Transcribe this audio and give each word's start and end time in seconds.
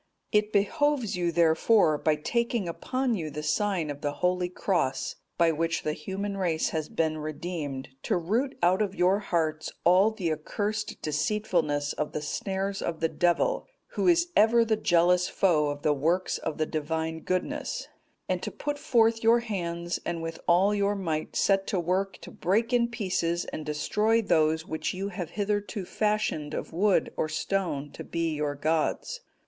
"It 0.31 0.51
behoves 0.51 1.15
you, 1.15 1.31
therefore, 1.31 1.95
by 1.99 2.15
taking 2.15 2.67
upon 2.67 3.13
you 3.13 3.29
the 3.29 3.43
sign 3.43 3.91
of 3.91 4.01
the 4.01 4.13
Holy 4.13 4.49
Cross, 4.49 5.17
by 5.37 5.51
which 5.51 5.83
the 5.83 5.93
human 5.93 6.37
race 6.37 6.69
has 6.69 6.89
been 6.89 7.19
redeemed, 7.19 7.89
to 8.01 8.17
root 8.17 8.57
out 8.63 8.81
of 8.81 8.95
your 8.95 9.19
hearts 9.19 9.71
all 9.83 10.09
the 10.09 10.31
accursed 10.33 10.99
deceitfulness 11.03 11.93
of 11.93 12.13
the 12.13 12.21
snares 12.23 12.81
of 12.81 12.99
the 12.99 13.09
Devil, 13.09 13.67
who 13.89 14.07
is 14.07 14.29
ever 14.35 14.65
the 14.65 14.75
jealous 14.75 15.27
foe 15.29 15.67
of 15.67 15.83
the 15.83 15.93
works 15.93 16.39
of 16.39 16.57
the 16.57 16.65
Divine 16.65 17.19
Goodness, 17.19 17.87
and 18.27 18.41
to 18.41 18.49
put 18.49 18.79
forth 18.79 19.21
your 19.21 19.41
hands 19.41 19.99
and 20.03 20.23
with 20.23 20.39
all 20.47 20.73
your 20.73 20.95
might 20.95 21.35
set 21.35 21.67
to 21.67 21.79
work 21.79 22.17
to 22.21 22.31
break 22.31 22.73
in 22.73 22.87
pieces 22.87 23.45
and 23.45 23.63
destroy 23.67 24.19
those 24.19 24.65
which 24.65 24.95
you 24.95 25.09
have 25.09 25.29
hitherto 25.29 25.85
fashioned 25.85 26.55
of 26.55 26.73
wood 26.73 27.13
or 27.15 27.29
stone 27.29 27.91
to 27.91 28.03
be 28.03 28.33
your 28.33 28.55
gods. 28.55 29.19